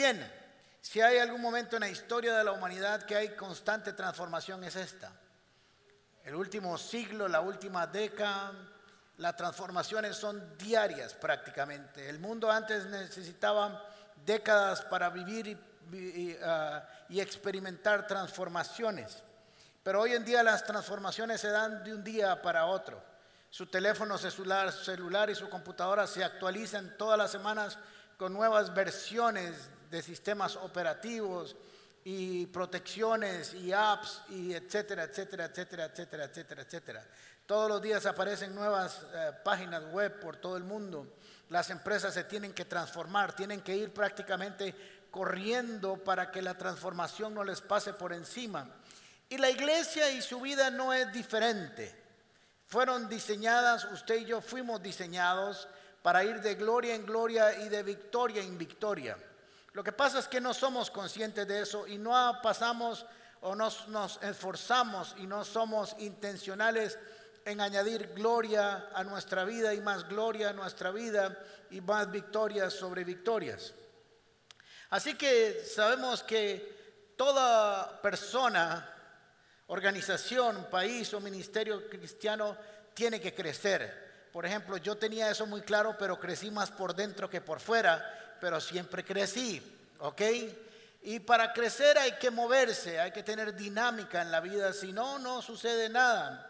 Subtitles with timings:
[0.00, 0.32] bien,
[0.80, 4.74] si hay algún momento en la historia de la humanidad que hay constante transformación es
[4.74, 5.12] esta.
[6.24, 8.52] El último siglo, la última década,
[9.18, 12.08] las transformaciones son diarias prácticamente.
[12.08, 13.86] El mundo antes necesitaba
[14.24, 15.58] décadas para vivir
[15.92, 19.22] y, ah, experimentar transformaciones.
[19.82, 23.02] Pero hoy en día las transformaciones se dan de un día para otro.
[23.50, 27.76] Su teléfono celular, celular y su computadora se actualizan todas las semanas
[28.16, 31.56] con nuevas versiones de sistemas operativos
[32.04, 37.06] y protecciones y apps y etcétera, etcétera, etcétera, etcétera, etcétera, etcétera.
[37.44, 41.16] Todos los días aparecen nuevas eh, páginas web por todo el mundo.
[41.48, 44.74] Las empresas se tienen que transformar, tienen que ir prácticamente
[45.10, 48.68] corriendo para que la transformación no les pase por encima.
[49.28, 51.92] Y la iglesia y su vida no es diferente.
[52.68, 55.68] Fueron diseñadas, usted y yo fuimos diseñados
[56.02, 59.16] para ir de gloria en gloria y de victoria en victoria.
[59.72, 63.06] Lo que pasa es que no somos conscientes de eso y no pasamos
[63.40, 66.98] o nos, nos esforzamos y no somos intencionales
[67.44, 71.38] en añadir gloria a nuestra vida y más gloria a nuestra vida
[71.70, 73.72] y más victorias sobre victorias.
[74.90, 78.92] Así que sabemos que toda persona,
[79.68, 82.56] organización, país o ministerio cristiano
[82.92, 84.28] tiene que crecer.
[84.32, 88.29] Por ejemplo, yo tenía eso muy claro, pero crecí más por dentro que por fuera,
[88.40, 89.62] pero siempre crecí,
[90.00, 90.22] ¿ok?
[91.02, 95.18] Y para crecer hay que moverse, hay que tener dinámica en la vida, si no,
[95.18, 96.46] no sucede nada.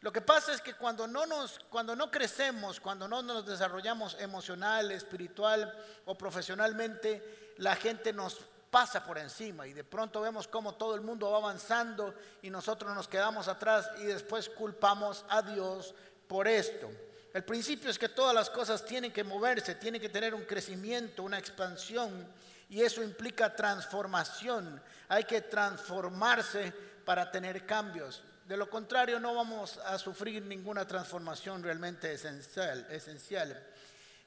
[0.00, 4.16] Lo que pasa es que cuando no, nos, cuando no crecemos, cuando no nos desarrollamos
[4.18, 5.74] emocional, espiritual
[6.06, 8.38] o profesionalmente, la gente nos
[8.70, 12.94] pasa por encima y de pronto vemos cómo todo el mundo va avanzando y nosotros
[12.94, 15.94] nos quedamos atrás y después culpamos a Dios
[16.26, 16.88] por esto.
[17.32, 21.22] El principio es que todas las cosas tienen que moverse, tienen que tener un crecimiento,
[21.22, 22.26] una expansión
[22.68, 24.82] y eso implica transformación.
[25.08, 26.72] Hay que transformarse
[27.04, 28.22] para tener cambios.
[28.46, 33.66] De lo contrario, no vamos a sufrir ninguna transformación realmente esencial.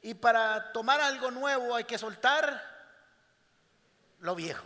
[0.02, 2.62] Y para tomar algo nuevo hay que soltar
[4.19, 4.66] lo viejo.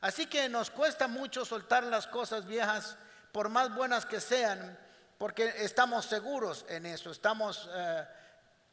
[0.00, 2.96] Así que nos cuesta mucho soltar las cosas viejas,
[3.32, 4.78] por más buenas que sean,
[5.18, 8.04] porque estamos seguros en eso, estamos eh,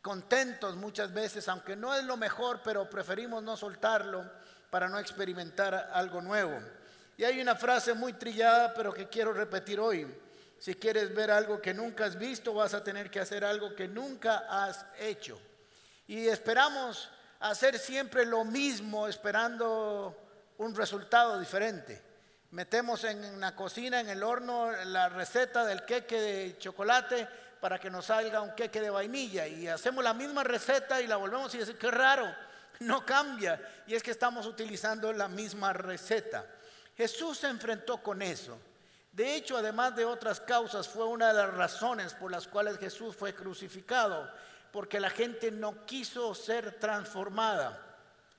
[0.02, 4.30] contentos muchas veces, aunque no es lo mejor, pero preferimos no soltarlo
[4.70, 6.60] para no experimentar algo nuevo.
[7.18, 10.08] Y hay una frase muy trillada, pero que quiero repetir hoy.
[10.58, 13.88] Si quieres ver algo que nunca has visto, vas a tener que hacer algo que
[13.88, 15.40] nunca has hecho.
[16.08, 17.10] Y esperamos
[17.40, 20.16] hacer siempre lo mismo, esperando
[20.58, 22.11] un resultado diferente.
[22.52, 27.26] Metemos en la cocina, en el horno, la receta del queque de chocolate
[27.62, 29.48] para que nos salga un queque de vainilla.
[29.48, 32.30] Y hacemos la misma receta y la volvemos y decir, qué raro,
[32.80, 33.84] no cambia.
[33.88, 36.46] Y es que estamos utilizando la misma receta.
[36.98, 38.58] Jesús se enfrentó con eso.
[39.14, 43.16] De hecho, además de otras causas, fue una de las razones por las cuales Jesús
[43.16, 44.30] fue crucificado,
[44.74, 47.91] porque la gente no quiso ser transformada.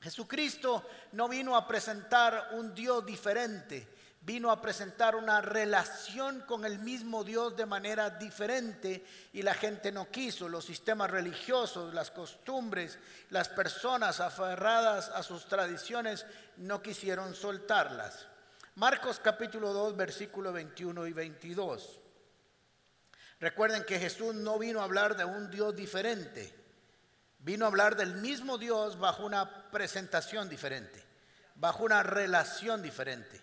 [0.03, 3.89] Jesucristo no vino a presentar un Dios diferente,
[4.21, 9.93] vino a presentar una relación con el mismo Dios de manera diferente y la gente
[9.93, 10.49] no quiso.
[10.49, 12.99] Los sistemas religiosos, las costumbres,
[13.31, 16.27] las personas aferradas a sus tradiciones
[16.57, 18.27] no quisieron soltarlas.
[18.75, 22.01] Marcos capítulo 2, versículo 21 y 22.
[23.39, 26.62] Recuerden que Jesús no vino a hablar de un Dios diferente,
[27.43, 31.03] vino a hablar del mismo Dios bajo una presentación diferente,
[31.57, 33.41] bajo una relación diferente.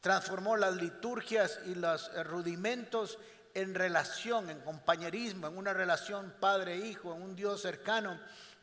[0.00, 3.18] Transformó las liturgias y los rudimentos
[3.54, 8.18] en relación, en compañerismo, en una relación padre-hijo, en un Dios cercano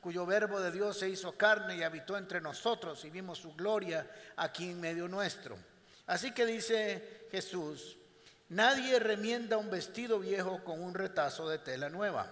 [0.06, 4.08] cuyo verbo de Dios se hizo carne y habitó entre nosotros y vimos su gloria
[4.35, 5.58] aquí en medio nuestro.
[6.06, 7.97] Así que dice Jesús,
[8.50, 12.32] nadie remienda un vestido viejo con un retazo de tela nueva.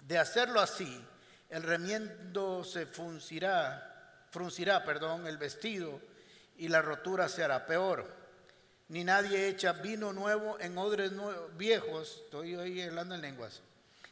[0.00, 1.04] De hacerlo así,
[1.50, 6.00] el remiendo se fruncirá, fruncirá, perdón, el vestido
[6.58, 8.06] y la rotura se hará peor.
[8.88, 11.12] Ni nadie echa vino nuevo en odres
[11.56, 13.60] viejos, estoy hablando en lenguas.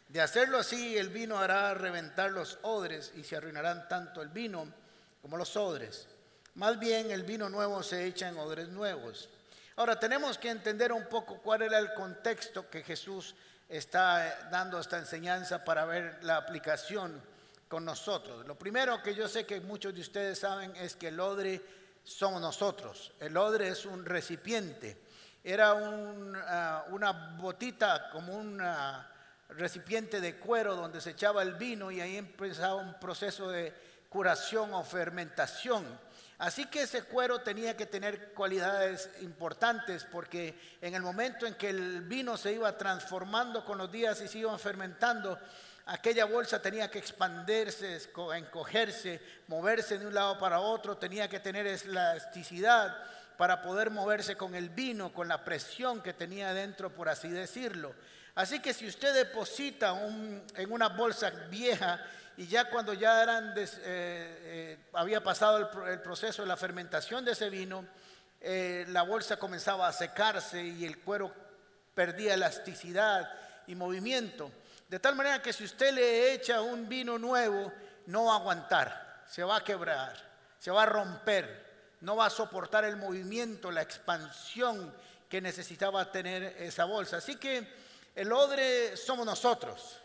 [0.08, 4.72] De hacerlo así, el vino hará reventar los odres y se arruinarán tanto el vino
[5.22, 6.06] como los odres.
[6.54, 9.28] Más bien el vino nuevo se echa en odres nuevos.
[9.76, 13.34] Ahora tenemos que entender un poco cuál era el contexto que Jesús
[13.68, 17.20] está dando esta enseñanza para ver la aplicación
[17.68, 18.46] con nosotros.
[18.46, 21.60] Lo primero que yo sé que muchos de ustedes saben es que el odre
[22.04, 23.12] somos nosotros.
[23.18, 24.98] El odre es un recipiente.
[25.42, 28.62] Era ah, una botita como un
[29.50, 33.72] recipiente de cuero donde se echaba el vino y ahí empezaba un proceso de
[34.08, 35.84] curación o fermentación.
[36.44, 41.70] Así que ese cuero tenía que tener cualidades importantes porque en el momento en que
[41.70, 45.38] el vino se iba transformando con los días y se iban fermentando,
[45.86, 47.98] aquella bolsa tenía que expandirse,
[48.36, 52.94] encogerse, moverse de un lado para otro, tenía que tener elasticidad
[53.38, 57.94] para poder moverse con el vino, con la presión que tenía dentro, por así decirlo.
[58.34, 59.98] Así que si usted deposita
[60.56, 62.04] en una bolsa vieja
[62.36, 67.32] y ya cuando ya eran eh, eh, había pasado el, proceso de la fermentación de
[67.32, 67.86] ese vino,
[68.40, 71.32] eh, la bolsa comenzaba a secarse y el cuero
[71.94, 73.30] perdía elasticidad
[73.68, 74.50] y movimiento.
[74.88, 77.72] De tal manera que si usted le echa un vino nuevo,
[78.06, 80.14] no va a aguantar, se va a quebrar,
[80.58, 81.64] se va a romper,
[82.00, 84.92] no va a soportar el movimiento, la expansión
[85.28, 87.18] que necesitaba tener esa bolsa.
[87.18, 87.66] Así que
[88.14, 90.00] el odre somos nosotros.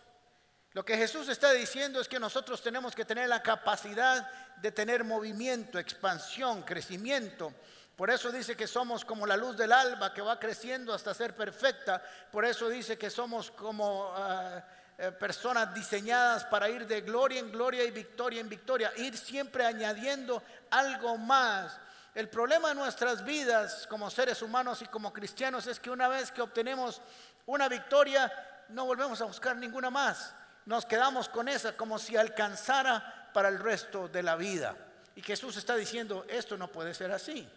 [0.73, 5.03] Lo que Jesús está diciendo es que nosotros tenemos que tener la capacidad de tener
[5.03, 7.51] movimiento, expansión, crecimiento.
[7.95, 11.35] Por eso dice que somos como la luz del alba que va creciendo hasta ser
[11.35, 12.01] perfecta.
[12.31, 14.63] Por eso dice que somos como ah,
[14.97, 18.93] eh, personas diseñadas para ir de gloria en gloria y victoria en victoria.
[18.97, 21.79] Ir siempre añadiendo algo más.
[22.13, 26.31] El problema de nuestras vidas como seres humanos y como cristianos es que una vez
[26.31, 27.01] que obtenemos
[27.47, 28.31] una victoria,
[28.69, 30.35] no volvemos a buscar ninguna más
[30.69, 34.77] nos quedamos con esa como si alcanzara para el resto de la vida.
[35.15, 37.49] Y Jesús está diciendo, esto no puede ser así.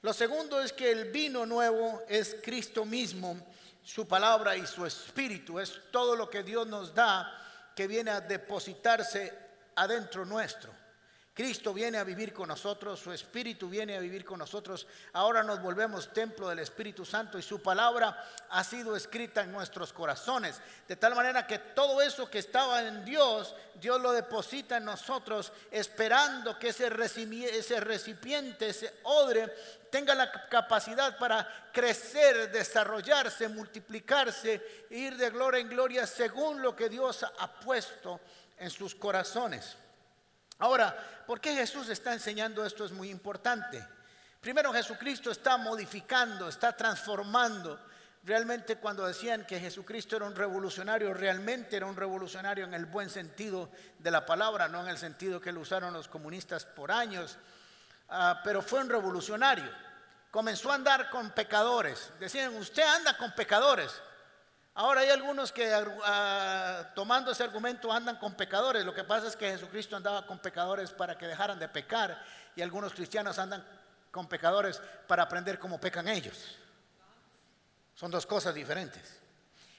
[0.00, 3.36] Lo segundo es que el vino nuevo es Cristo mismo,
[3.82, 5.58] su palabra y su espíritu.
[5.58, 9.36] Es todo lo que Dios nos da que viene a depositarse
[9.74, 10.72] adentro nuestro.
[11.34, 14.86] Cristo viene a vivir con nosotros, su Espíritu viene a vivir con nosotros.
[15.14, 19.94] Ahora nos volvemos templo del Espíritu Santo y su palabra ha sido escrita en nuestros
[19.94, 20.60] corazones.
[20.86, 25.54] De tal manera que todo eso que estaba en Dios, Dios lo deposita en nosotros,
[25.70, 29.50] esperando que ese recipiente, ese odre,
[29.90, 36.90] tenga la capacidad para crecer, desarrollarse, multiplicarse, ir de gloria en gloria según lo que
[36.90, 38.20] Dios ha puesto
[38.58, 39.76] en sus corazones.
[40.62, 42.84] Ahora, ¿por qué Jesús está enseñando esto?
[42.84, 43.84] Es muy importante.
[44.40, 47.80] Primero, Jesucristo está modificando, está transformando.
[48.22, 53.10] Realmente cuando decían que Jesucristo era un revolucionario, realmente era un revolucionario en el buen
[53.10, 57.38] sentido de la palabra, no en el sentido que lo usaron los comunistas por años,
[58.10, 59.68] ah, pero fue un revolucionario.
[60.30, 62.12] Comenzó a andar con pecadores.
[62.20, 64.00] Decían, usted anda con pecadores.
[64.74, 65.70] Ahora hay algunos que
[66.04, 68.84] ah, tomando ese argumento andan con pecadores.
[68.84, 72.22] Lo que pasa es que Jesucristo andaba con pecadores para que dejaran de pecar
[72.56, 73.64] y algunos cristianos andan
[74.10, 76.56] con pecadores para aprender cómo pecan ellos.
[77.94, 79.20] Son dos cosas diferentes.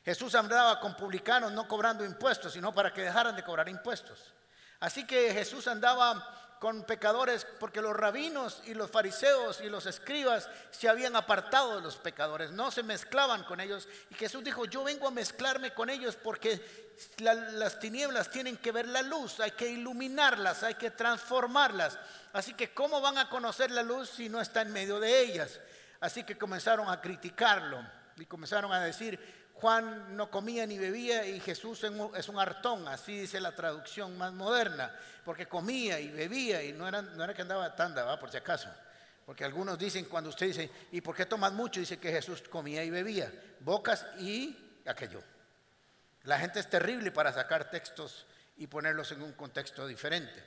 [0.06, 4.34] Jesús andaba con publicanos no cobrando impuestos, sino para que dejaran de cobrar impuestos.
[4.80, 10.48] Así que Jesús andaba con pecadores, porque los rabinos y los fariseos y los escribas
[10.71, 13.86] se habían apartado de los pecadores, no se mezclaban con ellos.
[14.10, 18.88] Y Jesús dijo, yo vengo a mezclarme con ellos porque las tinieblas tienen que ver
[18.88, 22.00] la luz, hay que iluminarlas, hay que transformarlas.
[22.31, 25.59] Así que ¿cómo van a conocer la luz si no está en medio de ellas?
[26.00, 27.86] Así que comenzaron a criticarlo
[28.16, 29.19] y comenzaron a decir,
[29.54, 34.33] Juan no comía ni bebía y Jesús es un hartón, así dice la traducción más
[34.33, 34.94] moderna,
[35.24, 38.19] porque comía y bebía y no era, que andaba tanda, ¿va?
[38.19, 38.69] por si acaso.
[39.26, 41.80] Porque algunos dicen, cuando usted dice, ¿y por qué tomas mucho?
[41.80, 43.31] Dice que Jesús comía y bebía,
[43.62, 45.24] bocas y aquello.
[46.24, 48.26] La gente es terrible para sacar textos
[48.57, 50.44] y ponerlos en un contexto diferente.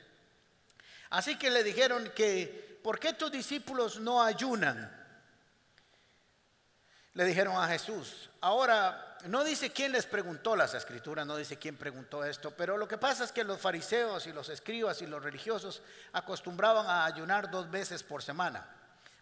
[1.09, 5.06] Así que le dijeron que, ¿por qué tus discípulos no ayunan?
[7.17, 8.29] Le dijeron a Jesús.
[8.41, 12.87] Ahora, no dice quién les preguntó las escrituras, no dice quién preguntó esto, pero lo
[12.87, 15.81] que pasa es que los fariseos y los escribas y los religiosos
[16.13, 18.67] acostumbraban a ayunar dos veces por semana.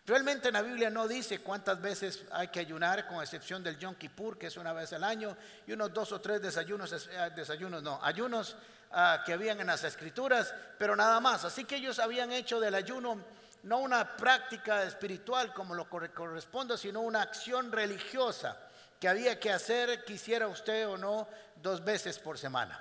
[0.06, 3.96] Realmente en la Biblia no dice cuántas veces hay que ayunar, con excepción del Yom
[3.96, 7.82] Kippur, que es una vez al año, y unos dos o tres desayunos, eh, desayunos
[7.82, 8.58] no, ayunos
[8.92, 11.46] ah, que habían en las escrituras, pero nada más.
[11.46, 13.24] Así que ellos habían hecho del ayuno
[13.66, 18.58] no una práctica espiritual como lo corresponde, sino una acción religiosa
[19.00, 21.28] que había que hacer, quisiera usted o no,
[21.62, 22.80] dos veces por semana.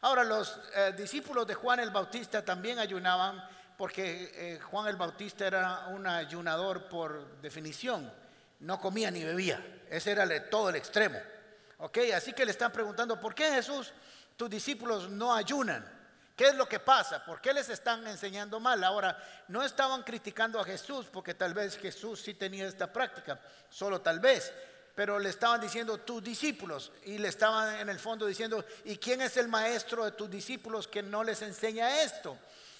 [0.00, 5.46] Ahora, los eh, discípulos de Juan el Bautista también ayunaban porque eh, Juan el Bautista
[5.46, 8.12] era un ayunador por definición,
[8.58, 11.18] no comía ni bebía, ese era todo el extremo.
[11.78, 11.98] ¿Ok?
[12.12, 13.92] Así que le están preguntando, ¿por qué Jesús,
[14.36, 15.97] tus discípulos no ayunan?
[16.38, 17.24] ¿Qué es lo que pasa?
[17.24, 18.84] ¿Por qué les están enseñando mal?
[18.84, 19.18] Ahora,
[19.48, 24.20] no estaban criticando a Jesús porque tal vez Jesús sí tenía esta práctica, solo tal
[24.20, 24.52] vez.
[24.94, 29.20] pero le estaban diciendo tus discípulos y le estaban en el fondo diciendo, ¿y quién
[29.20, 32.36] es el maestro de tus discípulos que no les enseña esto?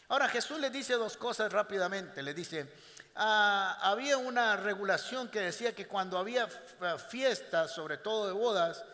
[0.09, 2.73] Ahora Jesús le dice dos cosas rápidamente, le dice,
[3.15, 6.49] ah, había una regulación que decía que cuando había
[7.09, 8.85] fiestas, sobre todo de bodas,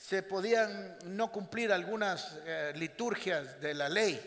[0.00, 4.18] se podían no cumplir algunas eh, liturgias de la ley.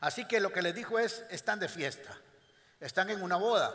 [0.00, 2.14] Así que lo que les dijo es, están de fiesta,
[2.78, 3.74] están en una boda.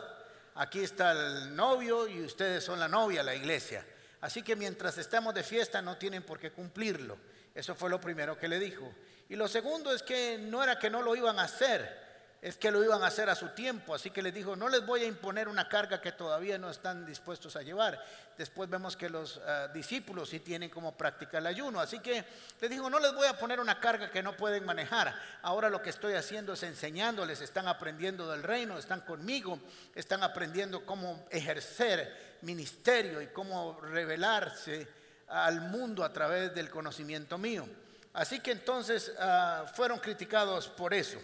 [0.54, 3.84] Aquí está el novio y ustedes son la novia, la iglesia.
[4.20, 7.18] Así que mientras estamos de fiesta no tienen por qué cumplirlo.
[7.52, 8.94] Eso fue lo primero que le dijo.
[9.28, 12.09] Y lo segundo es que no era que no lo iban a hacer,
[12.42, 13.94] es que lo iban a hacer a su tiempo.
[13.94, 17.04] Así que les dijo, no les voy a imponer una carga que todavía no están
[17.04, 18.02] dispuestos a llevar.
[18.38, 21.80] Después vemos que los ah, discípulos sí tienen como práctica el ayuno.
[21.80, 22.24] Así que
[22.60, 25.14] les dijo, no les voy a poner una carga que no pueden manejar.
[25.42, 29.60] Ahora lo que estoy haciendo es enseñándoles, están aprendiendo del reino, están conmigo,
[29.94, 34.88] están aprendiendo cómo ejercer ministerio y cómo revelarse
[35.28, 37.68] al mundo a través del conocimiento mío.
[38.14, 41.18] Así que entonces ah, fueron criticados por eso.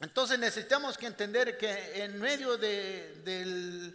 [0.00, 3.92] Entonces necesitamos que entender que en medio de,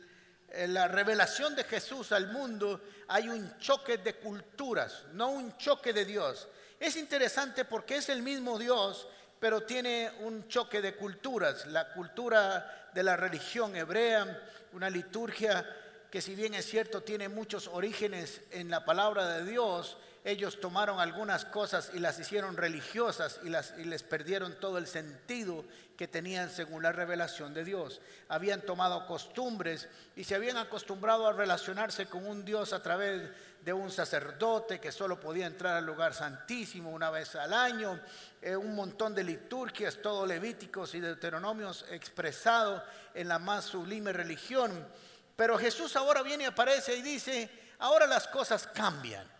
[0.50, 5.94] eh, la revelación de Jesús al mundo hay un choque de culturas, no un choque
[5.94, 6.48] de Dios.
[6.80, 9.08] Es interesante porque es el mismo Dios,
[9.40, 11.66] pero tiene un choque de culturas.
[11.66, 14.44] La cultura de la religión hebrea,
[14.74, 15.66] una liturgia
[16.12, 21.00] que si bien es cierto tiene muchos orígenes en la palabra de Dios, ellos tomaron
[21.00, 25.64] algunas cosas y las hicieron religiosas y, les perdieron todo el sentido
[25.96, 28.02] que tenían según la revelación de Dios.
[28.28, 33.30] Habían tomado costumbres y se habían acostumbrado a relacionarse con un Dios a través
[33.64, 38.02] de un sacerdote que solo podía entrar al lugar santísimo una vez al año,
[38.42, 42.82] eh, un montón de liturgias, todo levíticos y deuteronomios expresados
[43.14, 44.88] en la más sublime religión.
[45.36, 49.35] Pero Jesús ahora viene y aparece y dice, ahora las cosas cambian.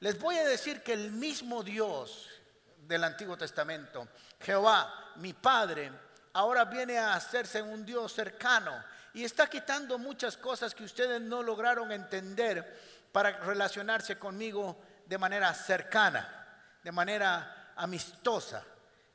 [0.00, 2.28] Les voy a decir que el mismo Dios
[2.78, 4.08] del Antiguo Testamento,
[4.40, 5.90] Jehová, mi Padre,
[6.34, 8.72] ahora viene a hacerse un Dios cercano
[9.14, 15.54] y está quitando muchas cosas que ustedes no lograron entender para relacionarse conmigo de manera
[15.54, 16.46] cercana,
[16.84, 18.62] de manera amistosa.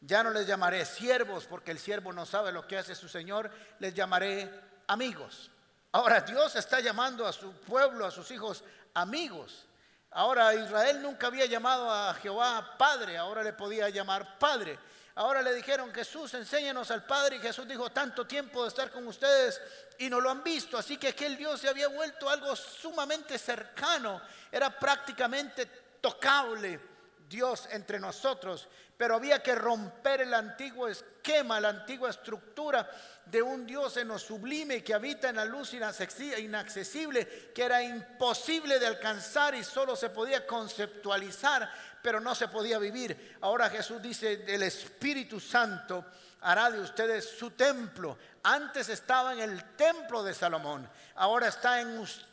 [0.02, 3.52] Ya no les llamaré siervos porque el siervo no sabe lo que hace su Señor,
[3.78, 4.50] les llamaré
[4.88, 5.52] amigos.
[5.92, 8.64] Ahora Dios está llamando a su pueblo, a sus hijos,
[8.96, 9.68] amigos.
[10.12, 14.78] Ahora Israel nunca había llamado a Jehová Padre, ahora le podía llamar Padre.
[15.16, 17.36] Ahora le dijeron, Jesús, enséñanos al Padre.
[17.36, 19.62] Y Jesús dijo, tanto tiempo de estar con ustedes
[19.98, 20.78] y no lo han visto.
[20.78, 24.22] Así que aquel Dios se había vuelto algo sumamente cercano.
[24.52, 25.66] Era prácticamente
[26.00, 26.91] tocable
[27.32, 28.68] Dios entre nosotros.
[28.98, 32.88] Pero había que romper el antiguo esquema, la antigua estructura
[33.26, 38.78] de un Dios en lo sublime que habita en la luz inaccesible, que era imposible
[38.78, 41.72] de alcanzar y solo se podía conceptualizar,
[42.04, 43.38] pero no se podía vivir.
[43.42, 46.06] Ahora Jesús dice, el Espíritu Santo
[46.42, 48.18] hará de ustedes su templo.
[48.44, 52.32] Antes estaba en el templo de Salomón, ahora está en ustedes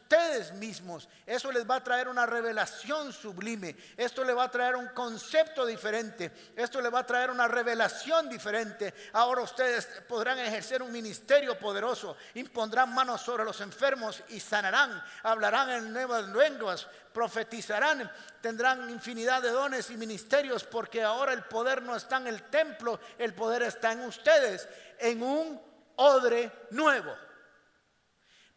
[0.55, 1.07] mismos.
[1.27, 3.77] Eso les va a traer una revelación sublime.
[3.95, 6.33] Esto le va a traer un concepto diferente.
[6.57, 8.95] Esto le va a traer una revelación diferente.
[9.12, 12.17] Ahora ustedes podrán ejercer un ministerio poderoso.
[12.35, 15.03] Impondrán manos sobre los enfermos y sanarán.
[15.25, 16.87] Hablarán en nuevas lenguas.
[17.12, 18.11] Profetizarán.
[18.41, 22.99] Tendrán infinidad de dones y ministerios porque ahora el poder no está en el templo.
[23.19, 24.67] El poder está en ustedes.
[24.99, 25.68] En un
[25.99, 27.14] odre nuevo.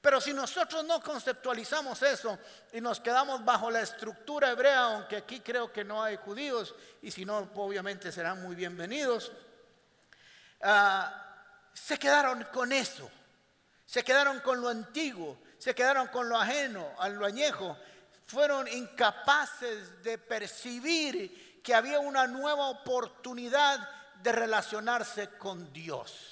[0.01, 2.39] Pero si nosotros no conceptualizamos eso
[2.73, 7.11] y nos quedamos bajo la estructura hebrea, aunque aquí creo que no hay judíos, y
[7.11, 9.31] si no, obviamente serán muy bienvenidos,
[10.63, 11.23] ah,
[11.73, 13.09] se quedaron con eso,
[13.85, 17.77] se quedaron con lo antiguo, se quedaron con lo ajeno, a lo añejo,
[18.25, 23.87] fueron incapaces de percibir que había una nueva oportunidad
[24.23, 26.30] de relacionarse con Dios.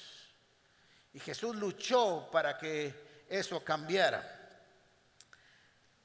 [1.12, 4.38] Y Jesús luchó para que eso cambiara.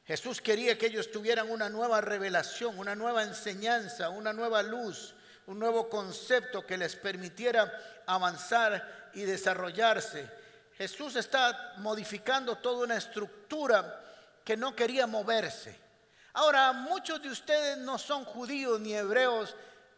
[0.05, 5.15] Jesús quería que ellos tuvieran una nueva revelación, una nueva enseñanza, una nueva luz,
[5.47, 10.29] un nuevo concepto que les permitiera avanzar y desarrollarse.
[10.77, 14.03] Jesús está modificando toda una estructura
[14.43, 15.75] que no quería moverse.
[16.33, 19.55] Ahora, muchos de ustedes no son judíos ni hebreos,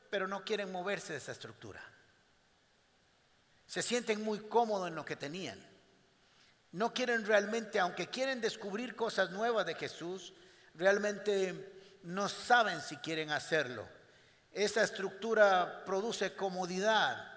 [0.10, 1.84] pero no quieren moverse de esa estructura.
[3.68, 5.60] Se sienten muy cómodos en lo que tenían.
[6.72, 10.34] No quieren realmente, aunque quieren descubrir cosas nuevas de Jesús,
[10.74, 13.88] realmente no saben si quieren hacerlo.
[14.52, 17.28] Esa estructura produce comodidad,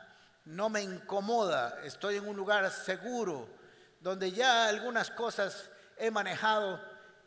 [0.44, 3.48] no me incomoda, estoy en un lugar seguro,
[4.00, 6.80] donde ya algunas cosas he manejado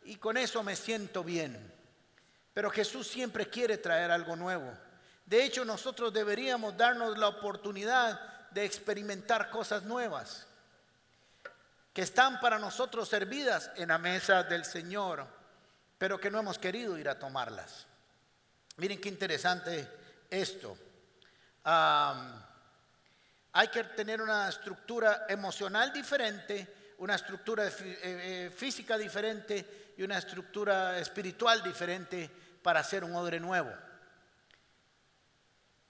[0.04, 1.72] y con eso me siento bien.
[2.54, 4.72] Pero Jesús siempre quiere traer algo nuevo.
[5.26, 10.48] De hecho, nosotros deberíamos darnos la oportunidad de experimentar cosas nuevas
[11.94, 15.26] que están para nosotros servidas en la mesa del Señor,
[15.98, 17.86] pero que no hemos querido ir a tomarlas.
[18.78, 19.88] Miren qué interesante
[20.30, 20.76] esto.
[21.64, 30.18] hay que tener una estructura emocional diferente, una estructura eh, eh, física diferente y una
[30.18, 32.30] estructura espiritual diferente
[32.64, 33.72] para ser un odre nuevo.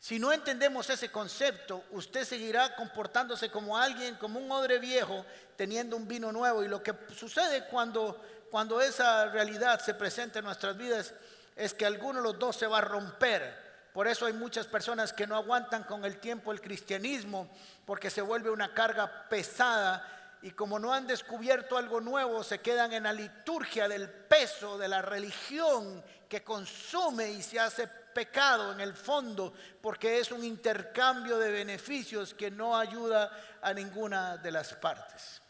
[0.03, 5.95] Si no entendemos ese concepto, usted seguirá comportándose como alguien, como un odre viejo, teniendo
[5.95, 6.62] un vino nuevo.
[6.62, 11.13] Y lo que sucede cuando, cuando esa realidad se presenta en nuestras vidas
[11.55, 13.57] es que alguno de los dos se va a romper.
[13.93, 17.48] Por eso hay muchas personas que no aguantan con el tiempo el cristianismo,
[17.86, 20.05] porque se vuelve una carga pesada
[20.43, 24.89] y como no han descubierto algo nuevo, se quedan en la liturgia del peso de
[24.89, 31.39] la religión que consume y se hace pecado en el fondo, porque es un intercambio
[31.39, 33.31] de beneficios que no ayuda
[33.62, 35.41] a ninguna de las partes.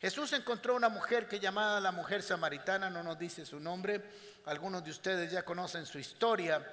[0.00, 4.02] Jesús encontró una mujer que llamada la mujer samaritana, no nos dice su nombre,
[4.46, 6.66] algunos de ustedes ya conocen su historia.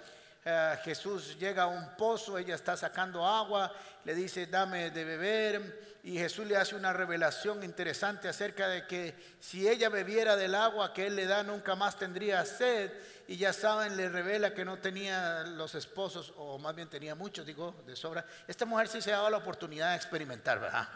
[0.45, 3.73] Eh, Jesús llega a un pozo, ella está sacando agua,
[4.05, 9.35] le dice, dame de beber, y Jesús le hace una revelación interesante acerca de que
[9.41, 12.91] si ella bebiera del agua que él le da, nunca más tendría sed,
[13.27, 17.45] y ya saben, le revela que no tenía los esposos, o más bien tenía muchos,
[17.45, 18.25] digo, de sobra.
[18.47, 20.87] Esta mujer sí se daba la oportunidad de experimentar, ¿verdad?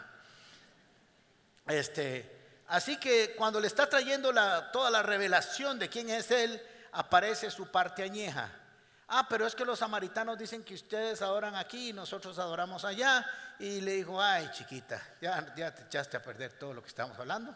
[1.66, 6.60] Este, así que cuando le está trayendo la, toda la revelación de quién es él,
[6.92, 8.63] aparece su parte añeja
[9.08, 13.24] Ah, pero es que los samaritanos dicen que ustedes adoran aquí y nosotros adoramos allá.
[13.58, 17.18] Y le dijo, ay chiquita, ya, ya te echaste a perder todo lo que estamos
[17.18, 17.54] hablando.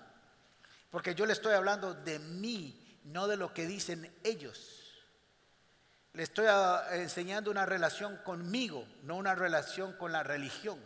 [0.90, 4.78] Porque yo le estoy hablando de mí, no de lo que dicen ellos.
[6.12, 10.78] Le estoy ah, enseñando una relación conmigo, no una relación con la religión.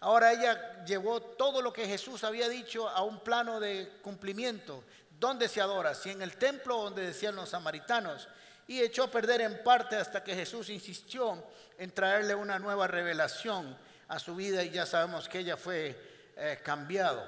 [0.00, 4.84] Ahora ella llevó todo lo que Jesús había dicho a un plano de cumplimiento.
[5.18, 5.94] ¿Dónde se adora?
[5.94, 8.28] Si en el templo donde decían los samaritanos
[8.66, 11.42] y echó a perder en parte hasta que Jesús insistió
[11.78, 13.76] en traerle una nueva revelación
[14.08, 17.24] a su vida y ya sabemos que ella fue eh, cambiado.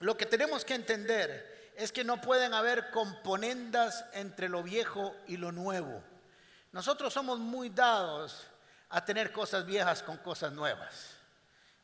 [0.00, 5.36] Lo que tenemos que entender es que no pueden haber componendas entre lo viejo y
[5.36, 6.02] lo nuevo.
[6.72, 8.46] Nosotros somos muy dados
[8.90, 11.14] a tener cosas viejas con cosas nuevas.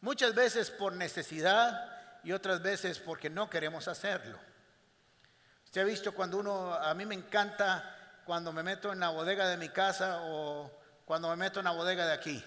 [0.00, 4.38] Muchas veces por necesidad y otras veces porque no queremos hacerlo.
[5.64, 9.48] Usted ha visto cuando uno, a mí me encanta cuando me meto en la bodega
[9.48, 10.70] de mi casa o
[11.04, 12.44] cuando me meto en la bodega de aquí.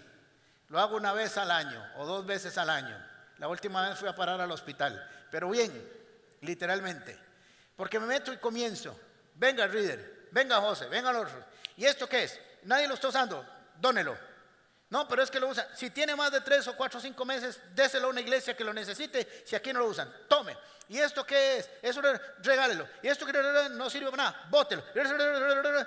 [0.69, 2.97] Lo hago una vez al año o dos veces al año.
[3.37, 5.07] La última vez fui a parar al hospital.
[5.31, 5.71] Pero bien,
[6.41, 7.17] literalmente.
[7.75, 8.99] Porque me meto y comienzo.
[9.35, 10.29] Venga, Reader.
[10.31, 10.87] Venga, José.
[10.87, 11.29] Venga, los.
[11.77, 12.39] ¿Y esto qué es?
[12.63, 13.45] Nadie lo está usando.
[13.79, 14.17] Dónelo.
[14.89, 15.67] No, pero es que lo usan.
[15.75, 18.63] Si tiene más de tres o cuatro o cinco meses, déselo a una iglesia que
[18.63, 19.43] lo necesite.
[19.45, 20.57] Si aquí no lo usan, tome.
[20.89, 21.69] ¿Y esto qué es?
[21.81, 22.01] Eso
[22.39, 22.87] regálelo.
[23.03, 24.47] ¿Y esto que no sirve para nada?
[24.49, 24.83] Bótelo.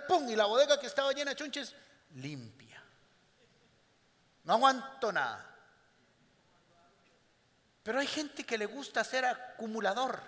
[0.06, 0.28] ¡Pum!
[0.28, 1.74] Y la bodega que estaba llena de chunches,
[2.16, 2.82] limpia.
[4.44, 5.46] No aguanto nada.
[7.82, 10.20] Pero hay gente que le gusta ser acumulador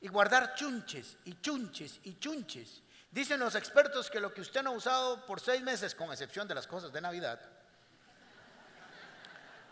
[0.00, 2.82] y guardar chunches y chunches y chunches.
[3.14, 6.48] Dicen los expertos que lo que usted no ha usado por seis meses, con excepción
[6.48, 7.40] de las cosas de Navidad,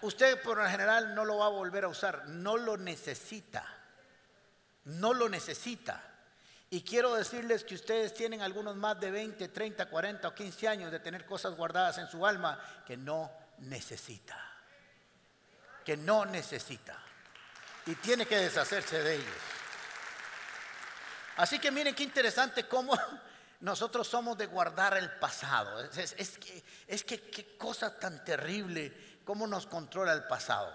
[0.00, 3.66] usted por lo general no lo va a volver a usar, no lo necesita,
[4.84, 6.00] no lo necesita.
[6.70, 10.92] Y quiero decirles que ustedes tienen algunos más de 20, 30, 40 o 15 años
[10.92, 13.28] de tener cosas guardadas en su alma que no
[13.58, 14.40] necesita,
[15.84, 16.96] que no necesita.
[17.86, 19.34] Y tiene que deshacerse de ellos.
[21.38, 22.96] Así que miren qué interesante cómo
[23.62, 25.80] nosotros somos de guardar el pasado.
[25.84, 28.92] Es, que, es que qué cosa tan terrible,
[29.24, 30.72] cómo nos controla el pasado.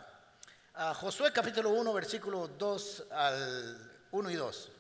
[0.96, 4.72] Josué capítulo 1, versículo 2 al 1 y 2.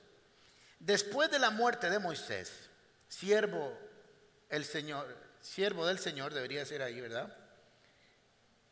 [0.79, 2.69] Después de la muerte de Moisés,
[3.09, 3.77] siervo
[4.49, 7.35] el Señor, siervo del Señor debería ser ahí, ¿verdad?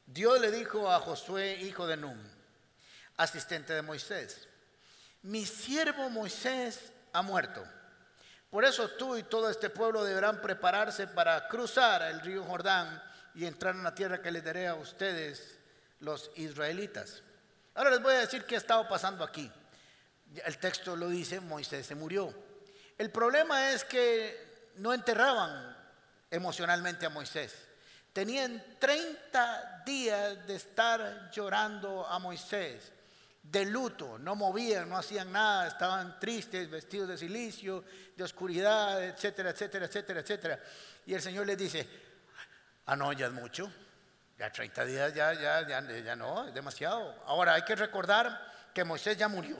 [0.06, 2.18] Dios le dijo a Josué, hijo de Num,
[3.18, 4.48] asistente de Moisés,
[5.24, 7.66] mi siervo Moisés ha muerto
[8.56, 13.46] por eso tú y todo este pueblo deberán prepararse para cruzar el río Jordán y
[13.46, 15.58] entrar en la tierra que les daré a ustedes,
[16.00, 17.22] los israelitas.
[17.74, 19.52] Ahora les voy a decir qué ha estado pasando aquí.
[20.46, 22.34] El texto lo dice, Moisés se murió.
[22.98, 25.76] El problema es que no enterraban
[26.32, 27.54] emocionalmente a Moisés.
[28.14, 32.94] Tenían 30 días de estar llorando a Moisés
[33.52, 37.84] de luto, no movían, no hacían nada, estaban tristes, vestidos de silicio,
[38.16, 40.60] de oscuridad, etcétera, etcétera, etcétera, etcétera.
[41.06, 41.88] Y el Señor les dice,
[42.86, 43.72] ah, no, ya es mucho,
[44.38, 47.16] ya 30 días, ya, ya, ya, ya no, es demasiado.
[47.26, 49.58] Ahora hay que recordar que Moisés ya murió.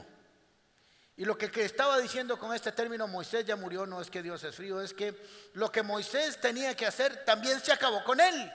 [1.18, 4.44] Y lo que, estaba diciendo con este término, Moisés ya murió, no es que Dios
[4.44, 5.16] es frío, es que
[5.54, 8.52] lo que Moisés tenía que hacer también se acabó con él.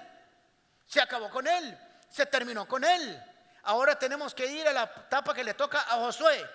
[0.87, 1.79] Se acabó con él,
[2.11, 3.23] se terminó con él.
[3.62, 6.46] Ahora tenemos que ir a la etapa que le toca a Josué.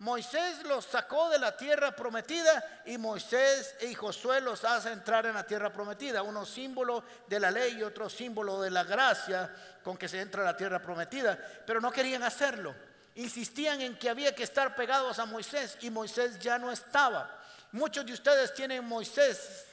[0.00, 5.34] Moisés los sacó de la tierra prometida y Moisés y Josué los hace entrar en
[5.34, 6.22] la tierra prometida.
[6.22, 10.42] Uno símbolo de la ley y otro símbolo de la gracia con que se entra
[10.42, 11.36] a la tierra prometida.
[11.66, 12.74] Pero no querían hacerlo.
[13.16, 17.36] Insistían en que había que estar pegados a Moisés y Moisés ya no estaba.
[17.72, 19.66] Muchos de ustedes tienen Moisés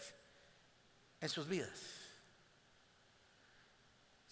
[1.22, 1.95] en sus vidas.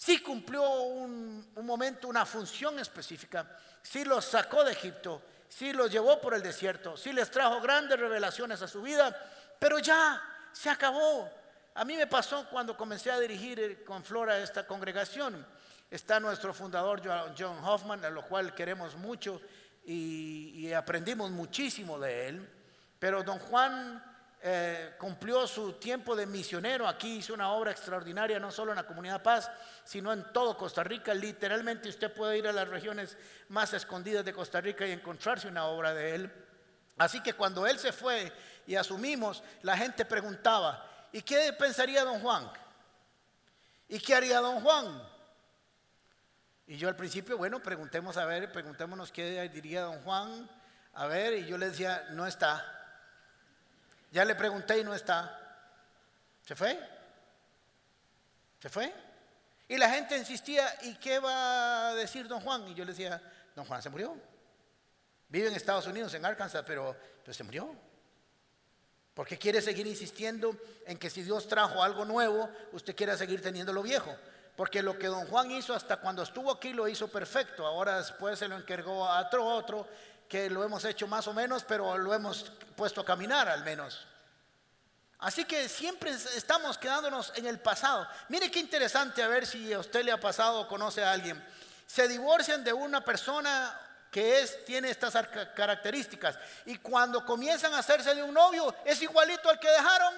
[0.03, 3.57] Sí cumplió un, momento, una función específica.
[3.81, 7.99] Sí los sacó de Egipto sí los llevó por el desierto, sí les trajo grandes
[7.99, 9.15] revelaciones a su vida,
[9.59, 10.19] pero ya
[10.51, 11.29] se acabó.
[11.75, 15.45] A mí me pasó cuando comencé a dirigir eh, con Flora esta congregación.
[15.91, 17.03] Está nuestro fundador
[17.37, 19.39] John Hoffman, a lo cual queremos mucho
[19.85, 22.49] y, y aprendimos muchísimo de él.
[22.97, 24.03] Pero don Juan
[24.45, 26.85] eh, cumplió su tiempo de misionero.
[26.85, 29.49] Aquí hizo una obra extraordinaria, no solo en la comunidad Paz,
[29.85, 31.13] sino en todo Costa Rica.
[31.13, 35.67] Literalmente usted puede ir a las regiones más escondidas de Costa Rica y encontrarse una
[35.67, 36.33] obra de él.
[36.97, 38.33] Así que cuando él se fue
[38.67, 42.51] y asumimos, la gente preguntaba, ¿y qué pensaría don Juan?
[43.87, 45.07] ¿Y qué haría don Juan?
[46.67, 50.49] Y yo al principio, bueno, preguntemos a ver, preguntémonos qué diría don Juan.
[50.95, 52.82] A ver, y yo le decía, no está.
[54.13, 55.39] Ya le pregunté y no está.
[56.43, 56.79] ¿Se fue?
[58.61, 58.93] ¿Se fue?
[59.67, 62.67] Y la gente insistía, ¿y qué va a decir don Juan?
[62.67, 63.19] Y yo le decía,
[63.55, 64.15] don Juan se murió.
[65.29, 67.75] Vive en Estados Unidos, en Arkansas, pero, pero se murió.
[69.15, 73.73] Porque quiere seguir insistiendo en que si Dios trajo algo nuevo, usted quiere seguir teniendo
[73.73, 74.15] lo viejo.
[74.55, 77.65] Porque lo que don Juan hizo hasta cuando estuvo aquí lo hizo perfecto.
[77.65, 79.87] Ahora después se lo encargó a otro, otro,
[80.33, 84.03] que lo hemos hecho más o menos, pero lo hemos puesto a caminar al menos.
[85.19, 88.07] Así que siempre estamos quedándonos en el pasado.
[88.29, 91.39] Mire qué interesante a ver si a usted le ha pasado o conoce a alguien.
[91.85, 95.13] Se divorcian de una persona que es, tiene estas
[95.55, 100.15] características y cuando comienzan a hacerse de un novio es igualito al que dejaron.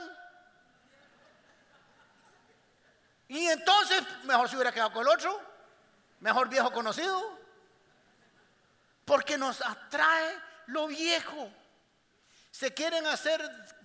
[3.27, 5.41] Y entonces mejor se hubiera quedado con el otro,
[6.21, 7.44] mejor viejo conocido.
[9.05, 10.37] Porque nos atrae
[10.67, 11.51] lo viejo.
[12.51, 13.41] Se quieren hacer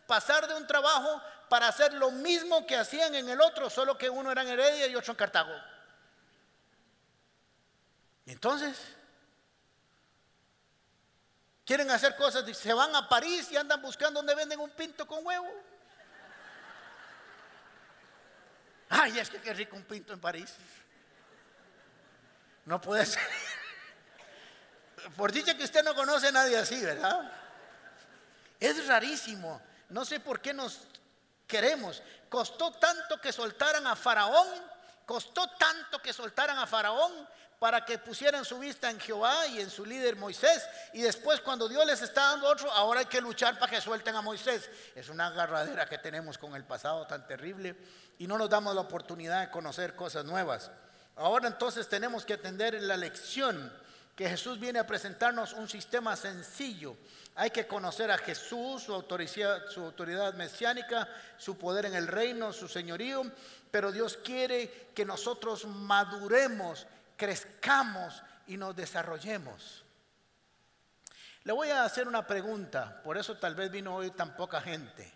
[0.06, 4.08] pasar de un trabajo para hacer lo mismo que hacían en el otro, solo que
[4.08, 5.54] uno era en Heredia y otro en Cartago.
[8.26, 8.78] Entonces,
[11.64, 15.26] quieren hacer cosas, se van a París y andan buscando donde venden un pinto con
[15.26, 15.48] huevo.
[18.88, 20.54] Ay, es que qué rico un pinto en París.
[22.64, 23.22] No puede ser.
[25.16, 27.30] Por dicha que usted no conoce a nadie así, ¿verdad?
[28.58, 29.60] Es rarísimo.
[29.88, 30.80] No sé por qué nos
[31.46, 32.02] queremos.
[32.28, 34.48] Costó tanto que soltaran a Faraón.
[35.06, 37.28] Costó tanto que soltaran a Faraón
[37.60, 40.66] para que pusieran su vista en Jehová y en su líder Moisés.
[40.94, 44.16] Y después cuando Dios les está dando otro, ahora hay que luchar para que suelten
[44.16, 44.70] a Moisés.
[44.94, 47.76] Es una agarradera que tenemos con el pasado tan terrible
[48.18, 50.70] y no nos damos la oportunidad de conocer cosas nuevas.
[51.16, 53.70] Ahora entonces tenemos que atender la lección
[54.20, 56.94] que Jesús viene a presentarnos un sistema sencillo.
[57.36, 62.52] Hay que conocer a Jesús, su autoridad, su autoridad mesiánica, su poder en el reino,
[62.52, 63.22] su señorío,
[63.70, 69.84] pero Dios quiere que nosotros maduremos, crezcamos y nos desarrollemos.
[71.44, 75.10] Le voy a hacer una pregunta, por eso tal vez vino hoy tan poca gente.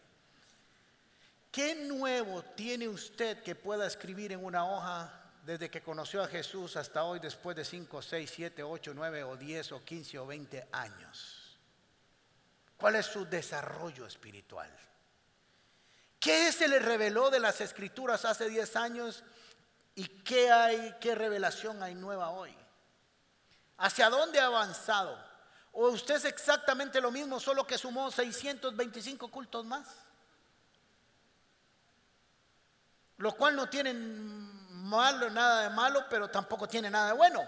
[1.52, 6.76] ¿Qué nuevo tiene usted que pueda escribir en una hoja desde que conoció a Jesús
[6.76, 10.68] hasta hoy, después de 5, 6, 7, 8, 9 o 10 o 15 o 20
[10.72, 11.58] años?
[12.76, 14.70] ¿Cuál es su desarrollo espiritual?
[16.18, 19.22] ¿Qué se le reveló de las escrituras hace 10 años
[19.94, 22.56] y qué hay, qué revelación hay nueva hoy?
[23.76, 25.22] ¿Hacia dónde ha avanzado?
[25.72, 29.88] ¿O usted es exactamente lo mismo, solo que sumó 625 cultos más?
[33.18, 34.43] Lo cual no tienen
[34.84, 37.42] malo, nada de malo, pero tampoco tiene nada de bueno.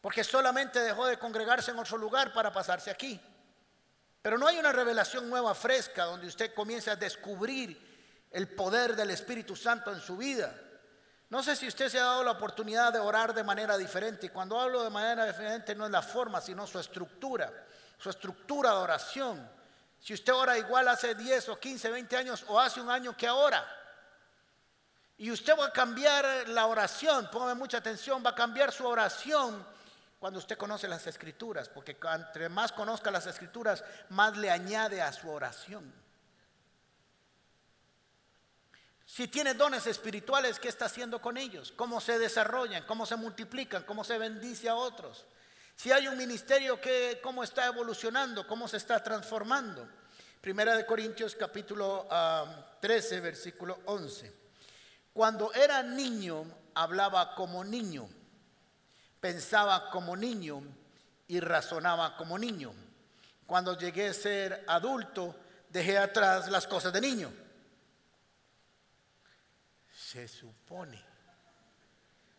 [0.00, 3.20] Porque solamente dejó de congregarse en otro lugar para pasarse aquí.
[4.22, 9.10] Pero no hay una revelación nueva, fresca, donde usted comience a descubrir el poder del
[9.10, 10.54] Espíritu Santo en su vida.
[11.30, 14.26] No sé si usted se ha dado la oportunidad de orar de manera diferente.
[14.26, 17.52] Y cuando hablo de manera diferente no es la forma, sino su estructura,
[17.98, 19.50] su estructura de oración.
[20.00, 23.26] Si usted ora igual hace 10 o 15, 20 años o hace un año que
[23.26, 23.79] ahora.
[25.20, 29.66] Y usted va a cambiar la oración, póngame mucha atención, va a cambiar su oración
[30.18, 35.12] cuando usted conoce las escrituras, porque entre más conozca las escrituras, más le añade a
[35.12, 35.92] su oración.
[39.04, 41.70] Si tiene dones espirituales, ¿qué está haciendo con ellos?
[41.76, 42.86] ¿Cómo se desarrollan?
[42.86, 43.82] ¿Cómo se multiplican?
[43.82, 45.26] ¿Cómo se bendice a otros?
[45.76, 46.80] Si hay un ministerio,
[47.22, 48.46] ¿cómo está evolucionando?
[48.46, 49.86] ¿Cómo se está transformando?
[50.40, 52.08] Primera de Corintios capítulo
[52.80, 54.39] 13, ah, versículo 11.
[55.12, 56.44] Cuando era niño,
[56.74, 58.08] hablaba como niño,
[59.20, 60.62] pensaba como niño
[61.28, 62.72] y razonaba como niño.
[63.46, 65.34] Cuando llegué a ser adulto,
[65.68, 67.32] dejé atrás las cosas de niño
[70.10, 71.00] se supone.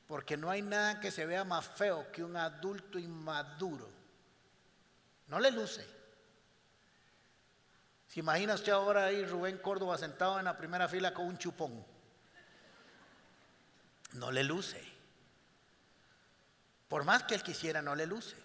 [0.05, 3.89] Porque no hay nada que se vea más feo que un adulto inmaduro.
[5.27, 5.88] No le luce.
[8.07, 11.86] ¿Se imagina usted ahora ahí Rubén Córdoba sentado en la primera fila con un chupón?
[14.13, 14.82] No le luce.
[16.88, 18.36] Por más que él quisiera, no le luce.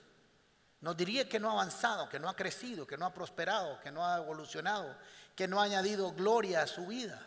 [0.80, 3.90] Nos diría que no ha avanzado, que no ha crecido, que no ha prosperado, que
[3.90, 4.96] no ha evolucionado,
[5.34, 7.20] que no ha añadido gloria a su vida.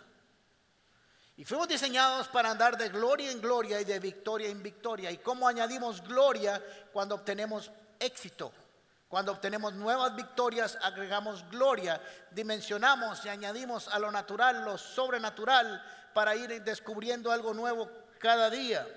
[1.35, 5.11] Y fuimos diseñados para andar de gloria en gloria y de victoria en victoria.
[5.11, 8.53] ¿Y cómo añadimos gloria cuando obtenemos éxito?
[9.07, 16.35] Cuando obtenemos nuevas victorias, agregamos gloria, dimensionamos y añadimos a lo natural lo sobrenatural para
[16.35, 18.87] ir descubriendo algo nuevo cada día.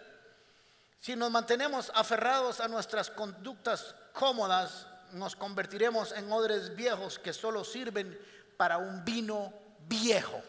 [1.00, 7.64] Si nos mantenemos aferrados a nuestras conductas cómodas, nos convertiremos en odres viejos que solo
[7.64, 8.18] sirven
[8.56, 9.52] para un vino
[9.88, 10.40] viejo.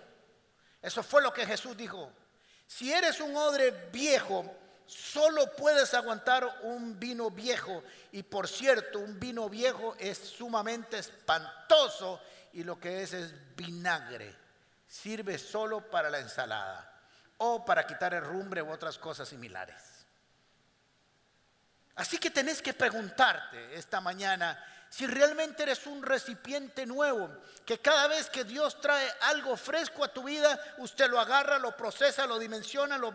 [0.81, 2.11] Eso fue lo que Jesús dijo.
[2.67, 4.45] Si eres un odre viejo,
[4.85, 7.83] solo puedes aguantar un vino viejo.
[8.11, 12.21] Y por cierto, un vino viejo es sumamente espantoso
[12.53, 14.35] y lo que es es vinagre.
[14.87, 16.92] Sirve solo para la ensalada
[17.37, 20.03] o para quitar el rumbre u otras cosas similares.
[21.95, 24.57] Así que tenés que preguntarte esta mañana,
[24.89, 27.29] si realmente eres un recipiente nuevo,
[27.65, 31.75] que cada vez que Dios trae algo fresco a tu vida, usted lo agarra, lo
[31.75, 33.11] procesa, lo dimensiona, lo,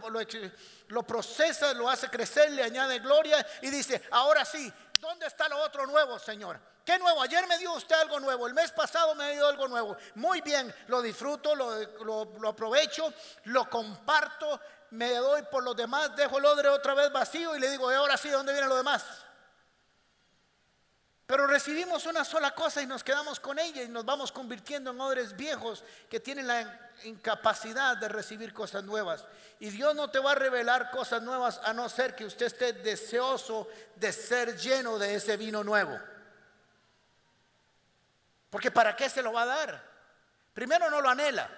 [0.89, 5.59] lo, procesa, lo hace crecer, le añade gloria y dice, ahora sí, ¿dónde está lo
[5.59, 6.61] otro nuevo, Señor?
[6.85, 7.23] ¿Qué nuevo?
[7.23, 9.97] Ayer me dio usted algo nuevo, el mes pasado me dio algo nuevo.
[10.15, 13.13] Muy bien, lo disfruto, lo, lo aprovecho,
[13.45, 17.71] lo comparto, me doy por los demás, dejo el odre otra vez vacío y le
[17.71, 19.05] digo, ahora sí, ¿dónde viene lo demás?
[21.29, 25.01] Pero recibimos una sola cosa y nos quedamos con ella y nos vamos convirtiendo en
[25.03, 29.27] odres viejos que tienen la incapacidad de recibir cosas nuevas.
[29.61, 32.73] Y Dios no te va a revelar cosas nuevas a no ser que usted esté
[32.73, 36.01] deseoso de ser lleno de ese vino nuevo.
[38.49, 39.85] Porque ¿para qué se lo va a dar?
[40.55, 41.51] Primero no lo anhela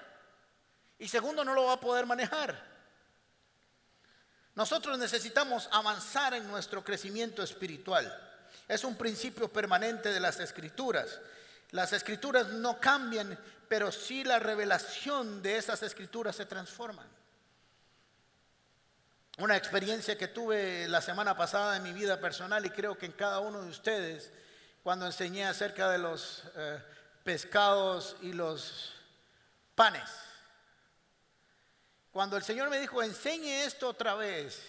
[0.99, 2.61] y segundo no lo va a poder manejar.
[4.57, 8.30] Nosotros necesitamos avanzar en nuestro crecimiento espiritual.
[8.71, 11.19] Es un principio permanente de las escrituras.
[11.73, 13.37] Las escrituras no cambian,
[13.69, 17.09] pero sí la revelación de esas escrituras se transforman.
[19.39, 23.13] Una experiencia que tuve la semana pasada en mi vida personal y creo que en
[23.13, 24.31] cada uno de ustedes,
[24.85, 26.81] cuando enseñé acerca de los eh,
[27.25, 28.93] pescados y los
[29.75, 30.09] panes.
[32.13, 34.63] Cuando el Señor me dijo, enseñe esto otra vez,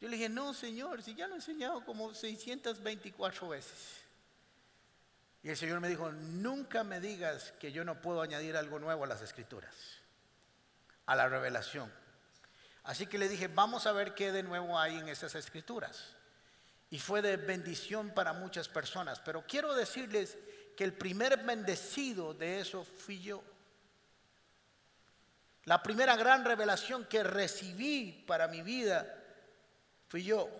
[0.00, 4.00] yo le dije, no, Señor, si ya lo he enseñado como 624 veces.
[5.42, 9.04] Y el Señor me dijo, nunca me digas que yo no puedo añadir algo nuevo
[9.04, 9.74] a las escrituras,
[11.04, 11.92] a la revelación.
[12.82, 16.16] Así que le dije, vamos a ver qué de nuevo hay en esas escrituras.
[16.88, 19.20] Y fue de bendición para muchas personas.
[19.20, 20.38] Pero quiero decirles
[20.76, 23.44] que el primer bendecido de eso fui yo.
[25.64, 29.19] La primera gran revelación que recibí para mi vida
[30.10, 30.50] fui yo.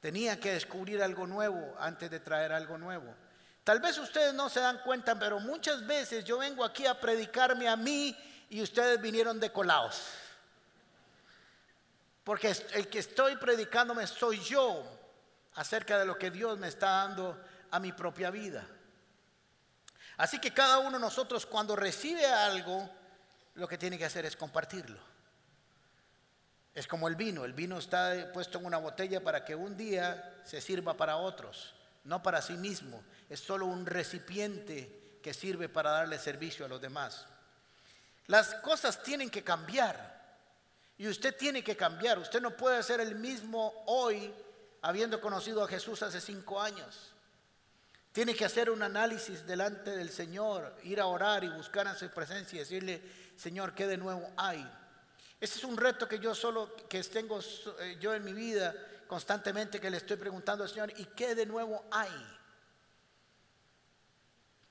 [0.00, 3.14] Tenía que descubrir algo nuevo antes de traer algo nuevo.
[3.62, 7.68] Tal vez ustedes no se dan cuenta, pero muchas veces yo vengo aquí a predicarme
[7.68, 8.16] a mí
[8.50, 10.02] y ustedes vinieron de colados.
[12.24, 14.84] Porque el que estoy predicándome soy yo
[15.54, 18.66] acerca de lo que Dios me está dando a mi propia vida.
[20.16, 22.90] Así que cada uno de nosotros cuando recibe algo,
[23.54, 25.11] lo que tiene que hacer es compartirlo.
[26.74, 30.42] Es como el vino, el vino está puesto en una botella para que un día
[30.44, 33.02] se sirva para otros, no para sí mismo.
[33.28, 37.26] Es solo un recipiente que sirve para darle servicio a los demás.
[38.26, 40.12] Las cosas tienen que cambiar.
[40.96, 42.18] Y usted tiene que cambiar.
[42.18, 44.32] Usted no puede ser el mismo hoy
[44.82, 47.12] habiendo conocido a Jesús hace cinco años.
[48.12, 52.08] Tiene que hacer un análisis delante del Señor, ir a orar y buscar en su
[52.10, 53.02] presencia y decirle,
[53.36, 54.68] Señor, ¿qué de nuevo hay?
[55.42, 57.40] Ese es un reto que yo solo, que tengo
[57.80, 58.72] eh, yo en mi vida
[59.08, 62.12] constantemente, que le estoy preguntando al Señor, ¿y qué de nuevo hay?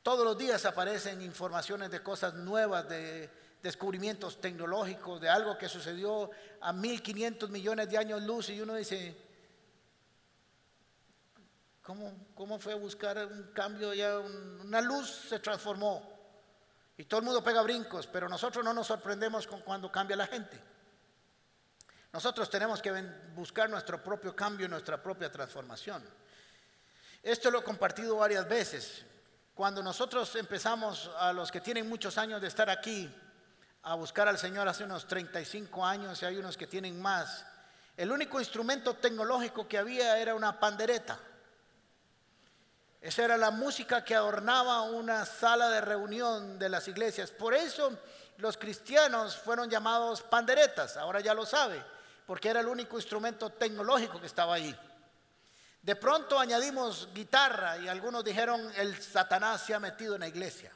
[0.01, 3.29] Todos los días aparecen informaciones de cosas nuevas, de
[3.61, 6.31] descubrimientos tecnológicos, de algo que sucedió
[6.61, 9.13] a 1500 millones de años luz y uno dice,
[11.81, 13.93] ¿Cómo, fue a buscar un cambio?
[13.93, 16.10] Ya una luz se transformó
[17.01, 20.27] y todo el mundo pega brincos, pero nosotros no nos sorprendemos con cuando cambia la
[20.27, 20.61] gente.
[22.13, 22.91] Nosotros tenemos que
[23.33, 26.07] buscar nuestro propio cambio, nuestra propia transformación.
[27.23, 29.03] Esto lo he compartido varias veces.
[29.55, 33.11] Cuando nosotros empezamos, a los que tienen muchos años de estar aquí,
[33.81, 37.43] a buscar al Señor hace unos 35 años y hay unos que tienen más,
[37.97, 41.17] el único instrumento tecnológico que había era una pandereta.
[43.01, 47.31] Esa era la música que adornaba una sala de reunión de las iglesias.
[47.31, 47.97] Por eso
[48.37, 51.83] los cristianos fueron llamados panderetas, ahora ya lo sabe,
[52.27, 54.77] porque era el único instrumento tecnológico que estaba ahí.
[55.81, 60.71] De pronto añadimos guitarra y algunos dijeron el Satanás se ha metido en la iglesia.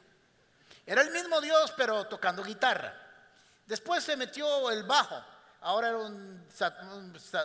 [0.84, 2.92] Era el mismo Dios pero tocando guitarra.
[3.66, 5.22] Después se metió el bajo,
[5.60, 6.44] ahora era un,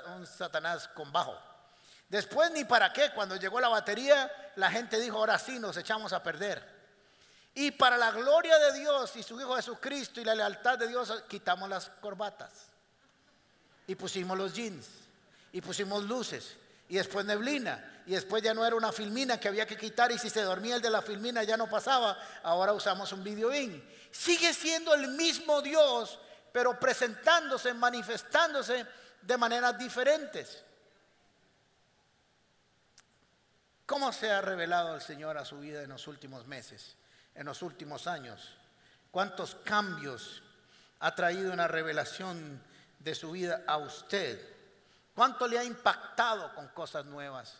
[0.07, 1.50] un Satanás con bajo.
[2.11, 6.11] Después ni para qué, cuando llegó la batería, la gente dijo, ahora sí nos echamos
[6.11, 6.61] a perder.
[7.55, 11.23] Y para la gloria de Dios y su Hijo Jesucristo y la lealtad de Dios,
[11.29, 12.51] quitamos las corbatas.
[13.87, 14.89] Y pusimos los jeans.
[15.53, 16.57] Y pusimos luces.
[16.89, 18.03] Y después neblina.
[18.05, 20.11] Y después ya no era una filmina que había que quitar.
[20.11, 22.17] Y si se dormía el de la filmina ya no pasaba.
[22.43, 23.81] Ahora usamos un video in.
[24.11, 26.19] Sigue siendo el mismo Dios,
[26.51, 28.85] pero presentándose, manifestándose
[29.21, 30.61] de maneras diferentes.
[33.91, 36.95] ¿Cómo se ha revelado el Señor a su vida en los últimos meses,
[37.35, 38.55] en los últimos años?
[39.11, 40.41] ¿Cuántos cambios
[40.99, 42.63] ha traído una revelación
[42.99, 44.39] de su vida a usted?
[45.13, 47.57] ¿Cuánto le ha impactado con cosas nuevas?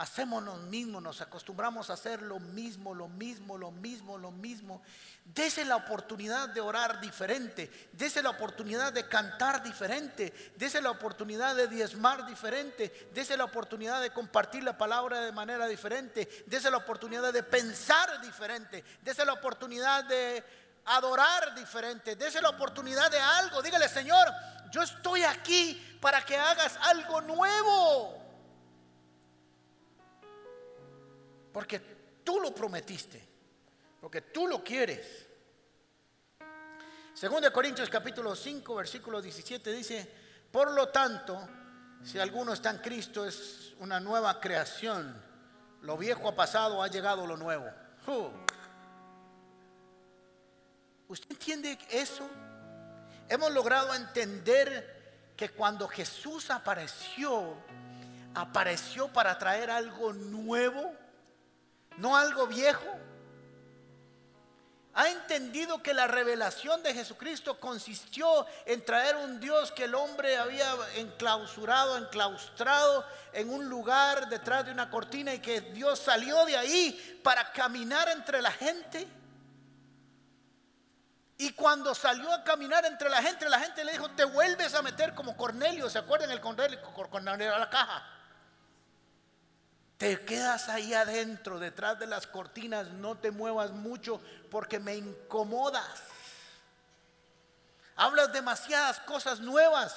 [0.00, 4.80] Hacemos lo mismo, nos acostumbramos a hacer lo mismo, lo mismo, lo mismo, lo mismo.
[5.26, 11.54] Dese la oportunidad de orar diferente, dese la oportunidad de cantar diferente, dese la oportunidad
[11.54, 16.78] de diezmar diferente, dese la oportunidad de compartir la palabra de manera diferente, dese la
[16.78, 20.42] oportunidad de pensar diferente, dese la oportunidad de
[20.86, 23.60] adorar diferente, dese la oportunidad de algo.
[23.60, 24.26] Dígale, Señor,
[24.70, 28.19] yo estoy aquí para que hagas algo nuevo.
[31.52, 31.80] Porque
[32.24, 33.26] tú lo prometiste,
[34.00, 35.26] porque tú lo quieres.
[37.14, 40.08] Segundo de Corintios capítulo 5, versículo 17 dice,
[40.50, 41.48] por lo tanto,
[42.04, 45.20] si alguno está en Cristo es una nueva creación,
[45.82, 47.66] lo viejo ha pasado, ha llegado lo nuevo.
[51.08, 52.28] ¿Usted entiende eso?
[53.28, 57.54] Hemos logrado entender que cuando Jesús apareció,
[58.34, 60.92] apareció para traer algo nuevo
[62.00, 62.86] no algo viejo.
[64.94, 70.36] Ha entendido que la revelación de Jesucristo consistió en traer un Dios que el hombre
[70.36, 76.56] había enclausurado, enclaustrado en un lugar detrás de una cortina y que Dios salió de
[76.56, 79.06] ahí para caminar entre la gente.
[81.38, 84.82] Y cuando salió a caminar entre la gente, la gente le dijo, te vuelves a
[84.82, 86.80] meter como Cornelio, ¿se acuerdan el Cornelio?
[86.82, 88.19] Cornelio la caja.
[90.00, 94.18] Te quedas ahí adentro, detrás de las cortinas, no te muevas mucho
[94.50, 96.00] porque me incomodas.
[97.96, 99.94] Hablas demasiadas cosas nuevas.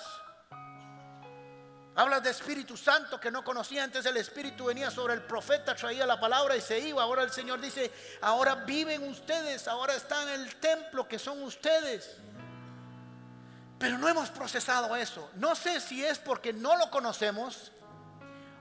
[1.96, 4.06] Hablas de Espíritu Santo que no conocía antes.
[4.06, 7.02] El Espíritu venía sobre el profeta, traía la palabra y se iba.
[7.02, 7.90] Ahora el Señor dice,
[8.20, 12.18] ahora viven ustedes, ahora están en el templo que son ustedes.
[13.80, 15.32] Pero no hemos procesado eso.
[15.36, 17.72] No sé si es porque no lo conocemos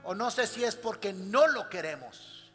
[0.03, 2.51] o no sé si es porque no lo queremos.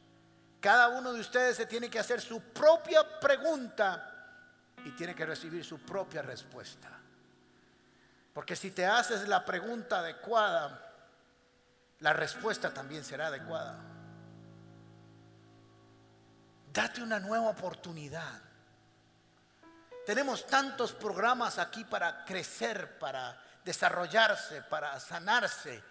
[0.61, 4.15] Cada uno de ustedes se tiene que hacer su propia pregunta
[4.85, 6.89] y tiene que recibir su propia respuesta.
[8.35, 10.93] Porque si te haces la pregunta adecuada,
[12.01, 13.77] la respuesta también será adecuada.
[16.73, 18.43] Date una nueva oportunidad.
[20.07, 25.83] Tenemos tantos programas aquí para crecer, para desarrollarse, para sanarse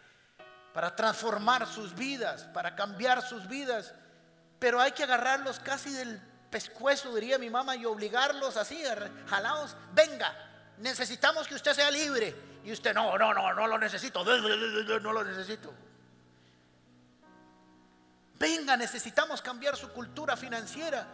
[0.73, 3.93] para transformar sus vidas, para cambiar sus vidas.
[4.59, 8.81] Pero hay que agarrarlos casi del pescuezo, diría mi mamá, y obligarlos así,
[9.27, 10.33] jalados, venga,
[10.77, 12.35] necesitamos que usted sea libre.
[12.63, 15.73] Y usted, no, no, no, no lo necesito, no lo necesito.
[18.39, 21.07] Venga, necesitamos cambiar su cultura financiera.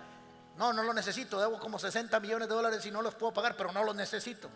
[0.58, 3.56] No, no lo necesito, debo como 60 millones de dólares y no los puedo pagar,
[3.56, 4.50] pero no los necesito.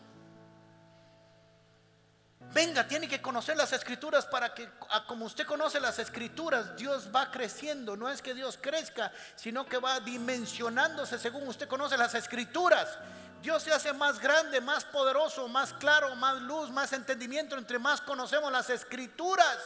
[2.54, 4.70] Venga, tiene que conocer las escrituras para que,
[5.06, 7.95] como usted conoce las escrituras, Dios va creciendo.
[7.95, 12.98] No es que Dios crezca, sino que va dimensionándose según usted conoce las escrituras.
[13.41, 18.02] Dios se hace más grande, más poderoso, más claro, más luz, más entendimiento entre más
[18.02, 19.58] conocemos las escrituras.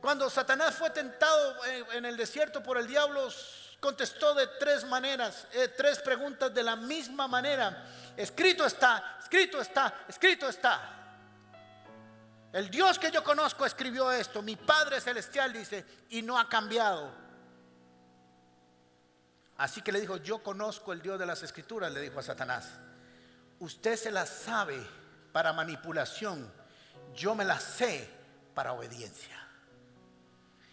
[0.00, 3.28] Cuando Satanás fue tentado en el desierto por el diablo,
[3.80, 7.84] contestó de tres maneras, eh, tres preguntas de la misma manera.
[8.18, 10.80] Escrito está, escrito está, escrito está.
[12.52, 17.12] El Dios que yo conozco escribió esto, mi Padre Celestial dice, y no ha cambiado.
[19.56, 22.70] Así que le dijo, yo conozco el Dios de las Escrituras, le dijo a Satanás.
[23.60, 24.84] Usted se las sabe
[25.30, 26.52] para manipulación,
[27.14, 28.10] yo me las sé
[28.52, 29.38] para obediencia.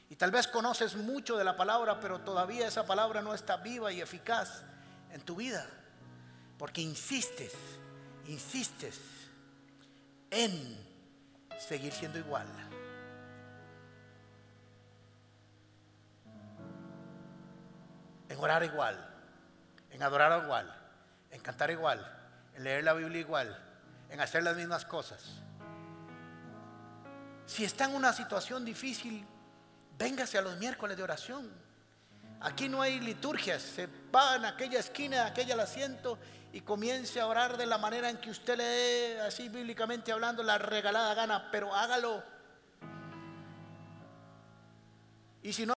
[0.10, 3.91] Y tal vez conoces mucho de la palabra, pero todavía esa palabra no está viva
[3.91, 4.64] y eficaz
[5.12, 5.70] en tu vida.
[6.58, 7.53] Porque insistes,
[8.28, 8.99] insistes
[10.32, 10.78] en
[11.58, 12.47] seguir siendo igual.
[18.30, 19.16] En orar igual,
[19.91, 20.74] en adorar igual,
[21.32, 22.06] en cantar igual,
[22.53, 23.58] en leer la Biblia igual,
[24.10, 25.41] en hacer las mismas cosas.
[27.45, 29.26] Si está en una situación difícil,
[29.97, 31.64] véngase a los miércoles de oración.
[32.42, 36.20] Aquí no hay liturgias, se va en aquella esquina, aquella asiento
[36.54, 40.44] y comience a orar de la manera en que usted le dé, así bíblicamente hablando,
[40.44, 42.24] la regalada gana, pero hágalo.
[45.42, 45.74] Y si no